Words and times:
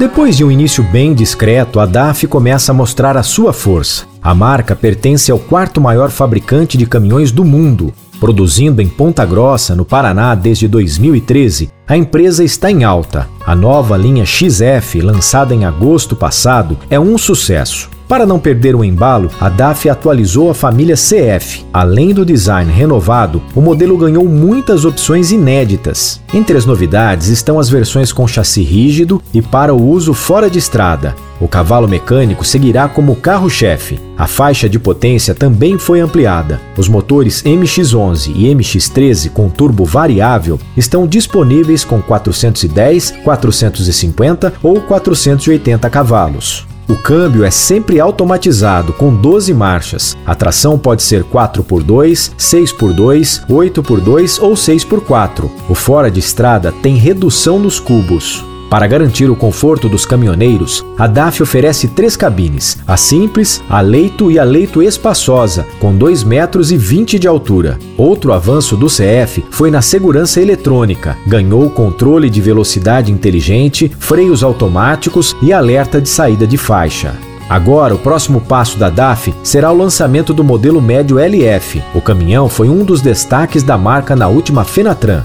Depois 0.00 0.34
de 0.34 0.42
um 0.42 0.50
início 0.50 0.82
bem 0.82 1.12
discreto, 1.12 1.78
a 1.78 1.84
DAF 1.84 2.26
começa 2.26 2.72
a 2.72 2.74
mostrar 2.74 3.18
a 3.18 3.22
sua 3.22 3.52
força. 3.52 4.06
A 4.22 4.34
marca 4.34 4.74
pertence 4.74 5.30
ao 5.30 5.38
quarto 5.38 5.78
maior 5.78 6.08
fabricante 6.08 6.78
de 6.78 6.86
caminhões 6.86 7.30
do 7.30 7.44
mundo. 7.44 7.92
Produzindo 8.18 8.80
em 8.80 8.88
Ponta 8.88 9.26
Grossa, 9.26 9.76
no 9.76 9.84
Paraná, 9.84 10.34
desde 10.34 10.66
2013, 10.66 11.70
a 11.86 11.98
empresa 11.98 12.42
está 12.42 12.70
em 12.70 12.82
alta. 12.82 13.28
A 13.44 13.54
nova 13.54 13.94
linha 13.94 14.24
XF, 14.24 15.02
lançada 15.02 15.54
em 15.54 15.66
agosto 15.66 16.16
passado, 16.16 16.78
é 16.88 16.98
um 16.98 17.18
sucesso. 17.18 17.90
Para 18.10 18.26
não 18.26 18.40
perder 18.40 18.74
o 18.74 18.84
embalo, 18.84 19.30
a 19.40 19.48
DAF 19.48 19.88
atualizou 19.88 20.50
a 20.50 20.54
família 20.54 20.96
CF. 20.96 21.64
Além 21.72 22.12
do 22.12 22.26
design 22.26 22.68
renovado, 22.72 23.40
o 23.54 23.60
modelo 23.60 23.96
ganhou 23.96 24.24
muitas 24.24 24.84
opções 24.84 25.30
inéditas. 25.30 26.20
Entre 26.34 26.58
as 26.58 26.66
novidades 26.66 27.28
estão 27.28 27.56
as 27.56 27.70
versões 27.70 28.12
com 28.12 28.26
chassi 28.26 28.62
rígido 28.62 29.22
e 29.32 29.40
para 29.40 29.72
o 29.72 29.88
uso 29.88 30.12
fora 30.12 30.50
de 30.50 30.58
estrada. 30.58 31.14
O 31.40 31.46
cavalo 31.46 31.86
mecânico 31.86 32.44
seguirá 32.44 32.88
como 32.88 33.14
carro-chefe. 33.14 34.00
A 34.18 34.26
faixa 34.26 34.68
de 34.68 34.80
potência 34.80 35.32
também 35.32 35.78
foi 35.78 36.00
ampliada. 36.00 36.60
Os 36.76 36.88
motores 36.88 37.44
MX-11 37.44 38.32
e 38.34 38.52
MX-13 38.52 39.30
com 39.30 39.48
turbo 39.48 39.84
variável 39.84 40.58
estão 40.76 41.06
disponíveis 41.06 41.84
com 41.84 42.02
410, 42.02 43.12
450 43.22 44.54
ou 44.64 44.80
480 44.80 45.88
cavalos. 45.88 46.69
O 46.90 46.96
câmbio 46.96 47.44
é 47.44 47.52
sempre 47.52 48.00
automatizado, 48.00 48.92
com 48.92 49.14
12 49.14 49.54
marchas. 49.54 50.16
A 50.26 50.34
tração 50.34 50.76
pode 50.76 51.04
ser 51.04 51.22
4x2, 51.22 52.32
6x2, 52.36 53.46
8x2 53.46 54.42
ou 54.42 54.54
6x4. 54.54 55.48
O 55.68 55.74
fora 55.76 56.10
de 56.10 56.18
estrada 56.18 56.72
tem 56.82 56.96
redução 56.96 57.60
nos 57.60 57.78
cubos. 57.78 58.44
Para 58.70 58.86
garantir 58.86 59.28
o 59.28 59.34
conforto 59.34 59.88
dos 59.88 60.06
caminhoneiros, 60.06 60.86
a 60.96 61.08
DAF 61.08 61.42
oferece 61.42 61.88
três 61.88 62.16
cabines: 62.16 62.78
a 62.86 62.96
simples, 62.96 63.60
a 63.68 63.80
leito 63.80 64.30
e 64.30 64.38
a 64.38 64.44
leito 64.44 64.80
espaçosa, 64.80 65.66
com 65.80 65.92
2 65.92 66.22
metros 66.22 66.70
e 66.70 66.76
20 66.76 67.18
de 67.18 67.26
altura. 67.26 67.76
Outro 67.98 68.32
avanço 68.32 68.76
do 68.76 68.86
CF 68.86 69.44
foi 69.50 69.72
na 69.72 69.82
segurança 69.82 70.40
eletrônica. 70.40 71.18
Ganhou 71.26 71.68
controle 71.68 72.30
de 72.30 72.40
velocidade 72.40 73.10
inteligente, 73.10 73.90
freios 73.98 74.44
automáticos 74.44 75.36
e 75.42 75.52
alerta 75.52 76.00
de 76.00 76.08
saída 76.08 76.46
de 76.46 76.56
faixa. 76.56 77.12
Agora, 77.48 77.92
o 77.92 77.98
próximo 77.98 78.40
passo 78.40 78.78
da 78.78 78.88
DAF 78.88 79.34
será 79.42 79.72
o 79.72 79.76
lançamento 79.76 80.32
do 80.32 80.44
modelo 80.44 80.80
médio 80.80 81.18
LF. 81.18 81.82
O 81.92 82.00
caminhão 82.00 82.48
foi 82.48 82.68
um 82.68 82.84
dos 82.84 83.00
destaques 83.00 83.64
da 83.64 83.76
marca 83.76 84.14
na 84.14 84.28
última 84.28 84.62
Fenatran. 84.62 85.24